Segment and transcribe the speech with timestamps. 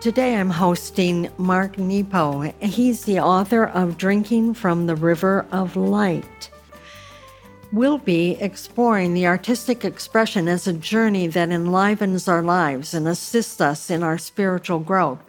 [0.00, 2.40] Today I'm hosting Mark Nepo.
[2.58, 6.50] He's the author of Drinking from the River of Light.
[7.70, 13.60] We'll be exploring the artistic expression as a journey that enlivens our lives and assists
[13.60, 15.20] us in our spiritual growth.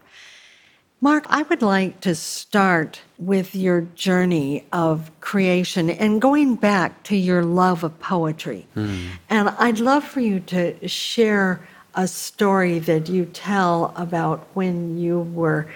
[1.01, 7.17] Mark, I would like to start with your journey of creation and going back to
[7.17, 8.67] your love of poetry.
[8.77, 9.07] Mm.
[9.29, 11.59] And I'd love for you to share
[11.95, 15.67] a story that you tell about when you were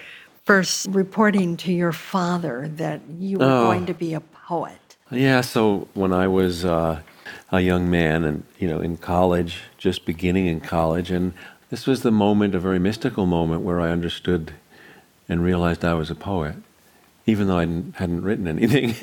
[0.45, 3.63] first reporting to your father that you were oh.
[3.63, 4.95] going to be a poet.
[5.11, 7.01] Yeah, so when I was uh,
[7.51, 11.33] a young man and, you know, in college, just beginning in college, and
[11.69, 14.53] this was the moment, a very mystical moment, where I understood
[15.27, 16.55] and realized I was a poet,
[17.25, 17.65] even though I
[17.99, 18.95] hadn't written anything.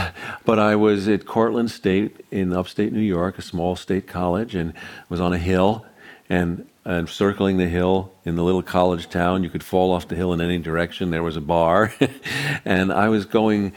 [0.44, 4.74] but I was at Cortland State in upstate New York, a small state college, and
[5.08, 5.86] was on a hill
[6.28, 9.44] and and circling the hill in the little college town.
[9.44, 11.10] You could fall off the hill in any direction.
[11.10, 11.94] There was a bar.
[12.64, 13.72] and I was going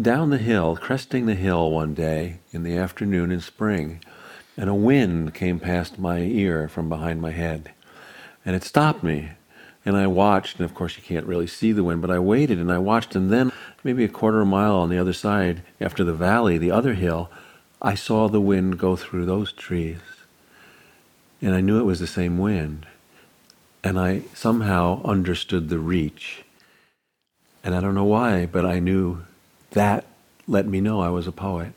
[0.00, 4.00] down the hill, cresting the hill one day in the afternoon in spring,
[4.56, 7.72] and a wind came past my ear from behind my head.
[8.44, 9.30] And it stopped me.
[9.84, 12.58] And I watched, and of course you can't really see the wind, but I waited
[12.58, 15.62] and I watched, and then maybe a quarter of a mile on the other side,
[15.80, 17.30] after the valley, the other hill,
[17.80, 19.98] I saw the wind go through those trees
[21.40, 22.86] and I knew it was the same wind.
[23.84, 26.44] And I somehow understood the reach.
[27.62, 29.24] And I don't know why, but I knew
[29.70, 30.04] that
[30.46, 31.72] let me know I was a poet.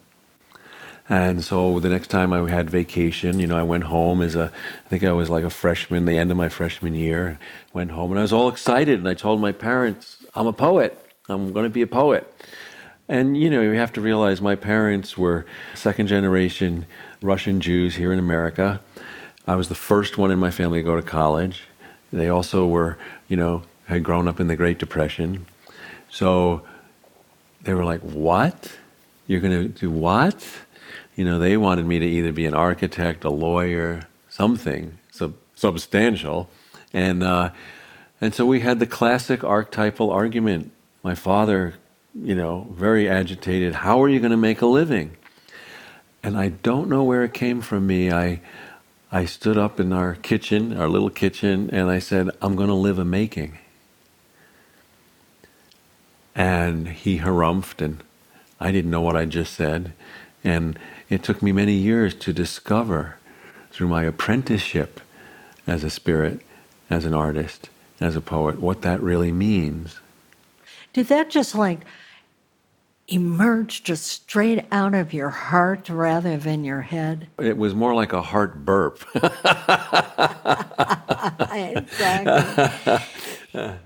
[1.10, 4.52] And so the next time I had vacation, you know, I went home as a,
[4.86, 7.38] I think I was like a freshman, the end of my freshman year.
[7.74, 10.98] Went home and I was all excited and I told my parents, I'm a poet.
[11.28, 12.34] I'm going to be a poet.
[13.10, 16.86] And, you know, you have to realize my parents were second generation
[17.22, 18.80] Russian Jews here in America.
[19.48, 21.64] I was the first one in my family to go to college.
[22.14, 22.98] They also were,
[23.28, 25.46] you know, had grown up in the Great Depression.
[26.10, 26.62] So
[27.64, 28.72] they were like, What?
[29.28, 30.46] You're going to do what?
[31.16, 36.50] You know, they wanted me to either be an architect, a lawyer, something sub- substantial.
[36.94, 37.52] And, uh,
[38.20, 40.72] and so we had the classic archetypal argument.
[41.04, 41.76] My father,
[42.14, 45.16] you know, very agitated, How are you going to make a living?
[46.24, 48.12] And I don't know where it came from me.
[48.12, 48.42] I,
[49.12, 52.74] I stood up in our kitchen, our little kitchen, and I said, I'm going to
[52.74, 53.58] live a making.
[56.34, 58.02] And he harumphed, and
[58.58, 59.92] I didn't know what I just said.
[60.46, 60.80] And
[61.10, 63.18] it took me many years to discover
[63.72, 65.02] through my apprenticeship
[65.68, 66.40] as a spirit,
[66.90, 70.00] as an artist, as a poet, what that really means.
[70.94, 71.82] Did that just like
[73.12, 77.28] emerge just straight out of your heart rather than your head?
[77.40, 79.04] It was more like a heart burp.
[81.54, 82.98] exactly.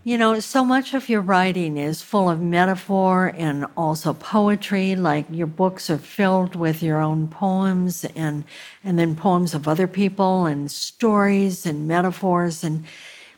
[0.03, 4.95] you know, so much of your writing is full of metaphor and also poetry.
[4.95, 8.43] Like your books are filled with your own poems and
[8.83, 12.63] and then poems of other people and stories and metaphors.
[12.63, 12.85] And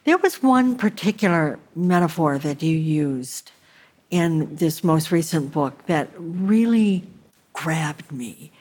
[0.04, 3.52] there was one particular metaphor that you used
[4.10, 7.04] in this most recent book that really
[7.54, 8.52] grabbed me.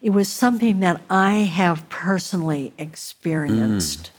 [0.00, 4.04] It was something that I have personally experienced.
[4.04, 4.10] Mm.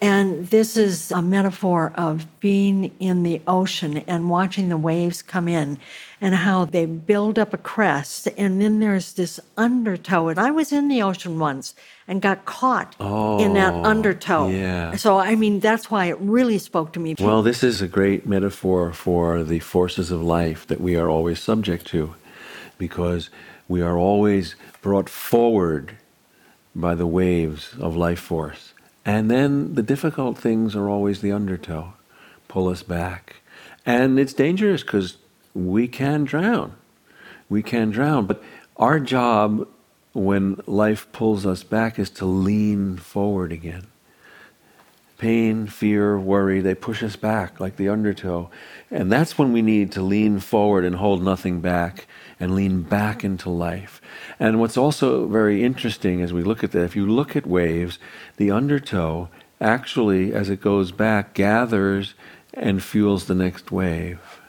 [0.00, 5.48] And this is a metaphor of being in the ocean and watching the waves come
[5.48, 5.78] in
[6.20, 8.28] and how they build up a crest.
[8.36, 10.28] And then there's this undertow.
[10.28, 11.74] And I was in the ocean once
[12.06, 14.48] and got caught oh, in that oh, undertow.
[14.48, 14.94] Yeah.
[14.96, 17.16] So, I mean, that's why it really spoke to me.
[17.18, 21.40] Well, this is a great metaphor for the forces of life that we are always
[21.40, 22.14] subject to
[22.78, 23.30] because
[23.66, 25.96] we are always brought forward
[26.74, 28.67] by the waves of life force.
[29.08, 31.94] And then the difficult things are always the undertow,
[32.46, 33.36] pull us back.
[33.86, 35.16] And it's dangerous because
[35.54, 36.74] we can drown.
[37.48, 38.26] We can drown.
[38.26, 38.42] But
[38.76, 39.66] our job
[40.12, 43.86] when life pulls us back is to lean forward again.
[45.18, 48.50] Pain, fear, worry, they push us back like the undertow.
[48.90, 52.06] And that's when we need to lean forward and hold nothing back
[52.38, 54.00] and lean back into life.
[54.38, 57.98] And what's also very interesting as we look at that, if you look at waves,
[58.36, 59.28] the undertow
[59.60, 62.14] actually, as it goes back, gathers
[62.54, 64.40] and fuels the next wave.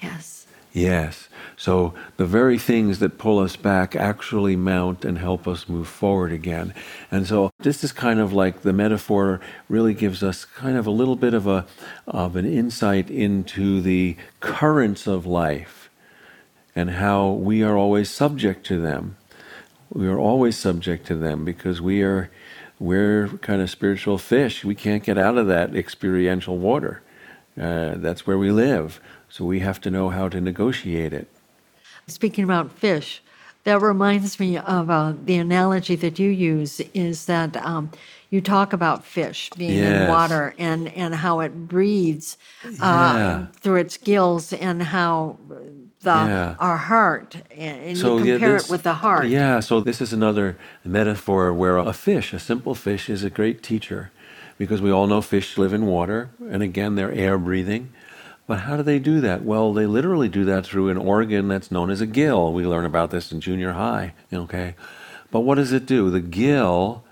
[0.00, 0.46] Yes.
[0.72, 1.28] Yes.
[1.62, 6.32] So the very things that pull us back actually mount and help us move forward
[6.32, 6.74] again.
[7.08, 10.90] And so this is kind of like the metaphor really gives us kind of a
[10.90, 11.64] little bit of a
[12.04, 15.88] of an insight into the currents of life
[16.74, 19.16] and how we are always subject to them.
[19.88, 22.28] We are always subject to them because we are
[22.80, 24.64] we're kind of spiritual fish.
[24.64, 27.02] We can't get out of that experiential water.
[27.56, 29.00] Uh, that's where we live.
[29.28, 31.28] So we have to know how to negotiate it.
[32.06, 33.22] Speaking about fish,
[33.64, 37.90] that reminds me of uh, the analogy that you use is that um,
[38.30, 40.02] you talk about fish being Yes.
[40.02, 43.46] in water and, and how it breathes uh, Yeah.
[43.60, 45.36] through its gills and how
[46.00, 46.56] the Yeah.
[46.58, 49.28] our heart and, So you yeah, compare this- it with the heart.
[49.28, 53.62] Yeah, so this is another metaphor where a fish, a simple fish, is a great
[53.62, 54.10] teacher
[54.58, 57.90] because we all know fish live in water, and again, they're air breathing.
[58.46, 59.44] But how do they do that?
[59.44, 62.52] Well, they literally do that through an organ that's known as a gill.
[62.52, 64.74] We learn about this in junior high, okay?
[65.30, 66.10] But what does it do?
[66.10, 67.04] The gill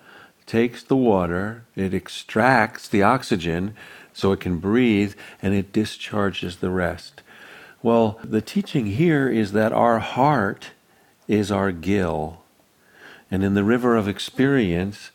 [0.44, 3.74] takes the water, it extracts the oxygen
[4.12, 7.22] so it can breathe, and it discharges the rest.
[7.82, 10.72] Well, the teaching here is that our heart
[11.28, 12.42] is our gill.
[13.30, 15.12] And in the river of experience,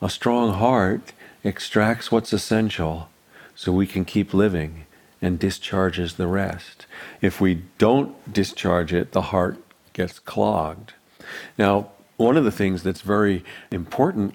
[0.00, 1.12] a strong heart
[1.44, 3.10] extracts what's essential
[3.54, 4.85] so we can keep living
[5.26, 6.86] and discharges the rest.
[7.20, 9.58] If we don't discharge it, the heart
[9.92, 10.94] gets clogged.
[11.58, 14.34] Now, one of the things that's very important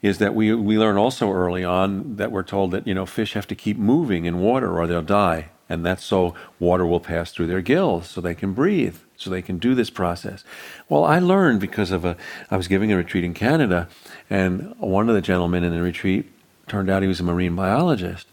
[0.00, 3.34] is that we, we learn also early on that we're told that you know fish
[3.34, 7.32] have to keep moving in water or they'll die and that's so water will pass
[7.32, 10.44] through their gills so they can breathe so they can do this process
[10.88, 12.16] well i learned because of a
[12.50, 13.88] i was giving a retreat in canada
[14.28, 16.30] and one of the gentlemen in the retreat
[16.66, 18.26] turned out he was a marine biologist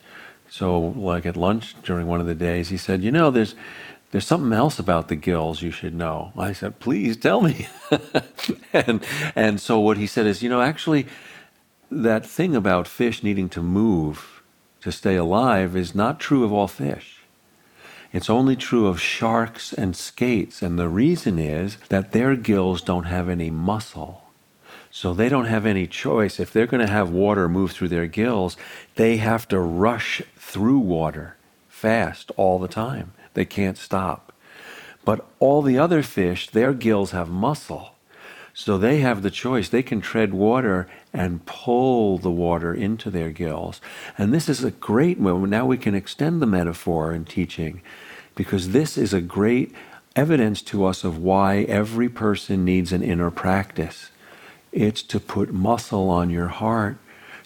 [0.49, 3.55] so like at lunch during one of the days he said you know there's
[4.11, 6.31] there's something else about the gills you should know.
[6.37, 7.67] I said, please tell me.
[8.73, 9.05] and
[9.35, 11.05] and so what he said is, you know, actually
[11.91, 14.41] that thing about fish needing to move
[14.81, 17.17] to stay alive is not true of all fish.
[18.11, 23.03] It's only true of sharks and skates, and the reason is that their gills don't
[23.03, 24.23] have any muscle.
[24.91, 26.39] So they don't have any choice.
[26.39, 28.57] If they're going to have water move through their gills,
[28.95, 31.35] they have to rush through water
[31.67, 33.13] fast all the time.
[33.33, 34.33] They can't stop.
[35.05, 37.95] But all the other fish, their gills have muscle.
[38.53, 39.69] So they have the choice.
[39.69, 43.79] They can tread water and pull the water into their gills.
[44.17, 45.51] And this is a great moment.
[45.51, 47.81] Now we can extend the metaphor in teaching
[48.35, 49.73] because this is a great
[50.15, 54.11] evidence to us of why every person needs an inner practice.
[54.71, 56.97] It's to put muscle on your heart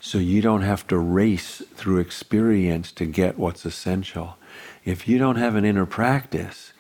[0.01, 4.37] so you don't have to race through experience to get what's essential.
[4.83, 6.73] If you don't have an inner practice,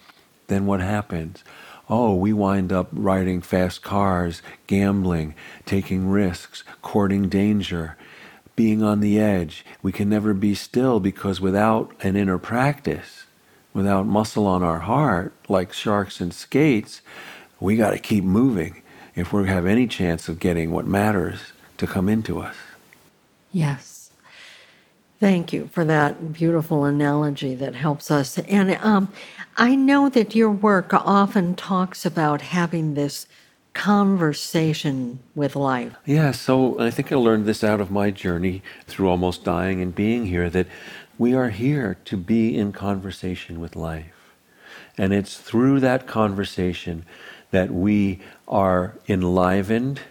[0.47, 1.45] then what happens?
[1.89, 5.33] Oh, we wind up riding fast cars, gambling,
[5.65, 7.95] taking risks, courting danger,
[8.57, 9.65] being on the edge.
[9.81, 13.23] We can never be still because without an inner practice,
[13.73, 17.01] without muscle on our heart, like sharks and skates,
[17.61, 18.82] we got to keep moving
[19.15, 22.55] if we have any chance of getting what matters to come into us.
[23.51, 24.11] Yes.
[25.19, 28.37] Thank you for that beautiful analogy that helps us.
[28.39, 29.11] And um,
[29.55, 33.27] I know that your work often talks about having this
[33.73, 35.95] conversation with life.
[36.05, 39.95] Yeah, so I think I learned this out of my journey through almost dying and
[39.95, 40.67] being here that
[41.17, 44.33] we are here to be in conversation with life.
[44.97, 47.05] And it's through that conversation
[47.53, 50.01] that we are enlivened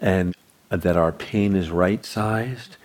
[0.00, 0.34] and
[0.70, 2.76] that our pain is right sized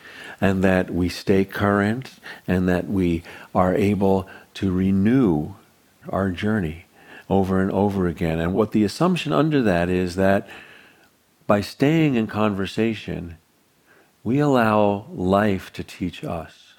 [0.41, 2.15] and that we stay current
[2.47, 3.21] and that we
[3.53, 5.53] are able to renew
[6.09, 6.85] our journey
[7.29, 8.39] over and over again.
[8.39, 10.49] And what the assumption under that is that
[11.45, 13.37] by staying in conversation,
[14.23, 16.73] we allow life to teach us.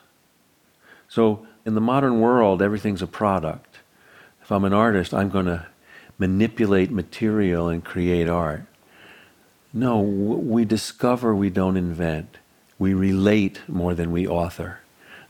[1.09, 3.79] So in the modern world, everything's a product.
[4.43, 5.67] If I'm an artist, I'm going to
[6.21, 8.63] manipulate material and create art.
[9.73, 12.37] No, we discover, we don't invent.
[12.79, 14.81] We relate more than we author.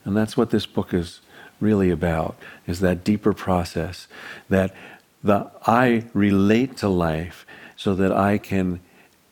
[0.04, 1.20] And that's what this book is
[1.61, 4.09] really about, is that deeper process
[4.49, 4.75] that
[5.23, 8.80] the I relate to life so that I can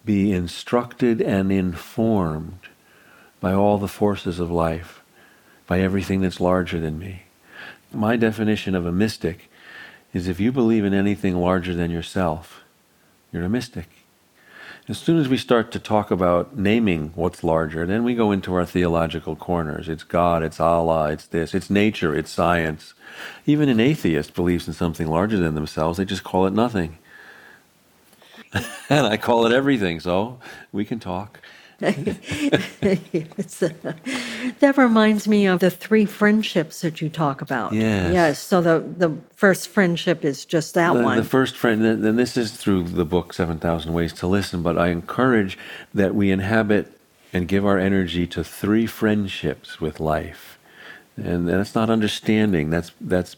[0.05, 2.61] be instructed and informed
[3.41, 5.03] by all the forces of life,
[5.67, 7.23] by everything that's larger than me.
[7.93, 9.48] My definition of a mystic
[10.19, 12.63] is if you believe in anything larger than yourself,
[13.33, 13.89] you're a mystic.
[14.89, 18.55] As soon as we start to talk about naming what's larger, then we go into
[18.55, 19.89] our theological corners.
[19.89, 22.95] It's God, it's Allah, it's this, it's nature, it's science.
[23.47, 26.99] Even an atheist believes in something larger than themselves, they just call it nothing.
[28.89, 30.41] and I call it everything, so
[30.73, 31.41] we can talk.
[34.59, 37.73] That reminds me of the three friendships that you talk about.
[37.73, 38.13] Yes.
[38.13, 38.39] Yes.
[38.41, 41.17] So the, the first friendship is just that the, one.
[41.17, 44.89] The first friend, then this is through the book 7,000 Ways to Listen, but I
[44.89, 45.57] encourage
[45.95, 46.93] that we inhabit
[47.33, 50.59] and give our energy to three friendships with life.
[51.17, 52.71] And that's not understanding.
[52.71, 53.37] That's, that's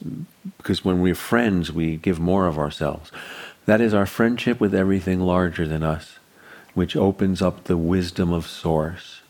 [0.56, 3.12] because when we're friends, we give more of ourselves.
[3.66, 6.19] That is our friendship with everything larger than us
[6.74, 9.20] which opens up the wisdom of Source.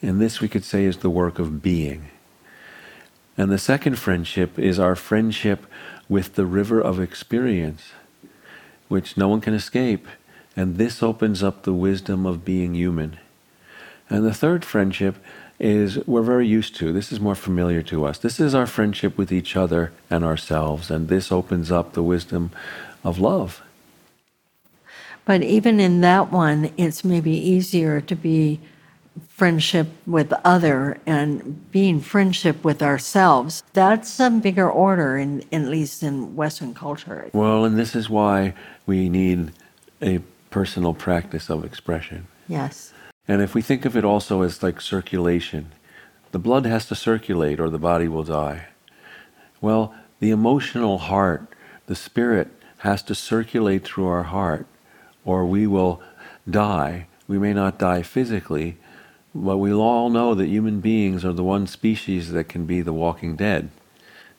[0.00, 2.08] And this we could say is the work of being.
[3.38, 5.66] And the second friendship is our friendship
[6.08, 7.92] with the river of experience,
[8.88, 10.06] which no one can escape.
[10.56, 13.18] And this opens up the wisdom of being human.
[14.10, 15.16] And the third friendship
[15.58, 16.92] is we're very used to.
[16.92, 18.18] This is more familiar to us.
[18.18, 20.90] This is our friendship with each other and ourselves.
[20.90, 22.50] And this opens up the wisdom
[23.04, 23.62] of love.
[25.24, 28.60] But even in that one, it's maybe easier to be
[29.28, 33.62] friendship with other and being friendship with ourselves.
[33.72, 37.28] That's a bigger order, in, at least in Western culture.
[37.32, 38.54] Well, and this is why
[38.86, 39.52] we need
[40.00, 42.26] a personal practice of expression.
[42.48, 42.92] Yes.
[43.28, 45.72] And if we think of it also as like circulation,
[46.32, 48.66] the blood has to circulate or the body will die.
[49.60, 51.48] Well, the emotional heart,
[51.86, 52.48] the spirit,
[52.78, 54.66] has to circulate through our heart
[55.24, 56.02] or we will
[56.48, 57.06] die.
[57.28, 58.76] We may not die physically,
[59.34, 62.92] but we all know that human beings are the one species that can be the
[62.92, 63.70] walking dead.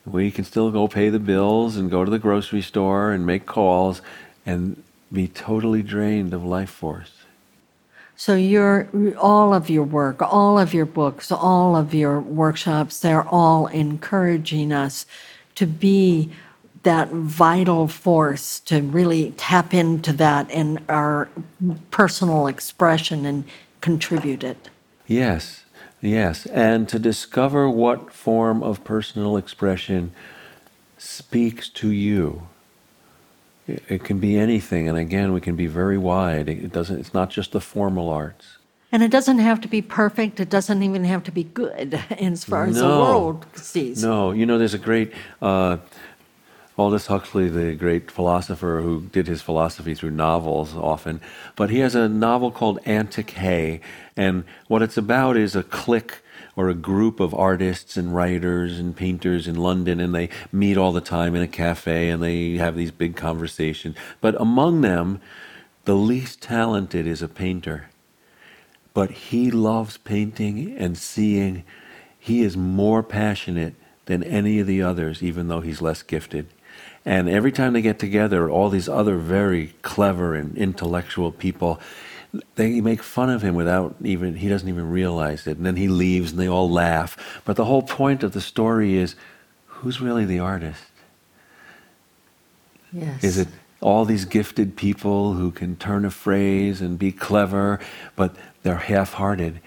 [0.05, 3.45] We can still go pay the bills and go to the grocery store and make
[3.45, 4.01] calls
[4.45, 7.11] and be totally drained of life force.
[8.15, 8.87] So your
[9.17, 14.71] all of your work, all of your books, all of your workshops, they're all encouraging
[14.71, 15.05] us
[15.55, 16.31] to be
[16.83, 21.29] that vital force to really tap into that in our
[21.91, 23.45] personal expression and
[23.81, 24.69] contribute it.
[25.07, 25.63] Yes,
[26.01, 26.45] yes.
[26.47, 30.11] And to discover what form of personal expression
[30.97, 32.47] speaks to you.
[33.65, 36.49] It can be anything, and again, we can be very wide.
[36.49, 36.99] It doesn't.
[36.99, 38.57] It's not just the formal arts.
[38.91, 40.39] And it doesn't have to be perfect.
[40.39, 44.03] It doesn't even have to be good, as far as no, the world sees.
[44.03, 45.77] No, you know, there's a great uh,
[46.75, 51.21] Aldous Huxley, the great philosopher who did his philosophy through novels often,
[51.55, 53.79] but he has a novel called Antic Hay,
[54.17, 56.23] and what it's about is a clique
[56.55, 60.91] or a group of artists and writers and painters in London, and they meet all
[60.91, 63.95] the time in a cafe and they have these big conversations.
[64.21, 65.19] But among them,
[65.85, 67.89] the least talented is a painter.
[68.93, 71.63] But he loves painting and seeing.
[72.19, 73.73] He is more passionate
[74.05, 76.47] than any of the others, even though he's less gifted.
[77.05, 81.81] And every time they get together, all these other very clever and intellectual people,
[82.55, 85.57] they make fun of him without even, he doesn't even realize it.
[85.57, 87.41] And then he leaves and they all laugh.
[87.43, 89.15] But the whole point of the story is
[89.65, 90.83] who's really the artist?
[92.93, 93.23] Yes.
[93.23, 93.47] Is it
[93.81, 97.79] all these gifted people who can turn a phrase and be clever,
[98.15, 99.59] but they're half hearted?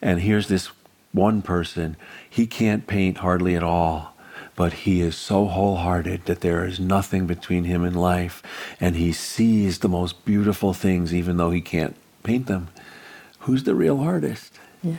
[0.00, 0.70] And here's this
[1.10, 1.96] one person,
[2.28, 4.13] he can't paint hardly at all
[4.56, 8.42] but he is so wholehearted that there is nothing between him and life,
[8.80, 12.68] and he sees the most beautiful things even though he can't paint them.
[13.40, 14.58] Who's the real artist?
[14.82, 14.98] Yes.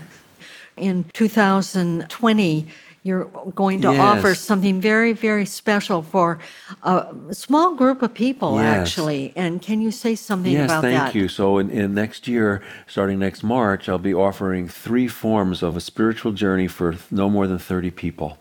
[0.77, 2.67] In 2020,
[3.03, 3.99] you're going to yes.
[3.99, 6.39] offer something very, very special for
[6.81, 8.89] a small group of people, yes.
[8.89, 9.31] actually.
[9.35, 10.91] And can you say something yes, about that?
[10.91, 11.27] Yes, thank you.
[11.27, 15.81] So, in, in, next year, starting next March, I'll be offering three forms of a
[15.81, 18.39] spiritual journey for no more than 30 people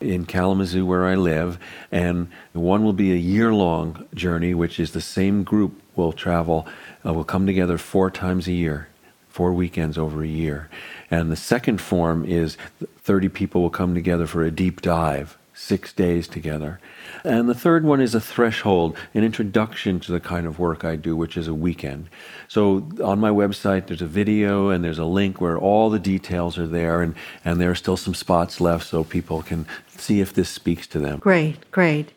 [0.00, 1.58] in Kalamazoo, where I live,
[1.90, 6.66] and one will be a year long journey, which is the same group will travel,
[7.04, 8.88] uh, will come together four times a year,
[9.28, 10.68] four weekends over a year.
[11.10, 12.56] And the second form is
[13.02, 16.80] 30 people will come together for a deep dive, six days together.
[17.22, 20.96] And the third one is a threshold, an introduction to the kind of work I
[20.96, 22.08] do, which is a weekend.
[22.48, 26.58] So on my website, there's a video and there's a link where all the details
[26.58, 30.34] are there, and, and there are still some spots left so people can see if
[30.34, 31.20] this speaks to them.
[31.20, 32.12] Great, great.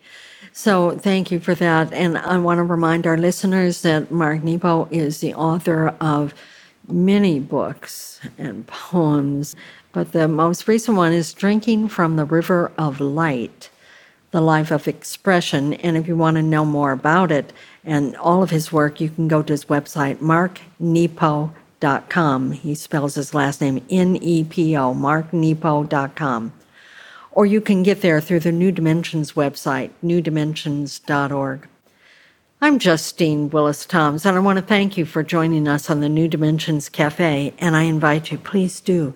[0.51, 1.93] So thank you for that.
[1.93, 6.33] And I want to remind our listeners that Mark Nepo is the author of
[6.87, 9.55] many books and poems,
[9.97, 13.71] but the most recent one is Drinking from the River of Light
[14.29, 15.73] The Life of Expression.
[15.73, 17.51] And if you want to know more about it
[17.83, 22.51] and all of his work, you can go to his website, marknepo.com.
[22.51, 26.53] He spells his last name N E P O, marknepo.com.
[27.31, 31.67] Or you can get there through the New Dimensions website, newdimensions.org.
[32.61, 36.09] I'm Justine Willis Toms, and I want to thank you for joining us on the
[36.09, 39.15] New Dimensions Cafe, and I invite you, please do